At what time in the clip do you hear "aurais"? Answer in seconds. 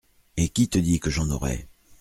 1.29-1.67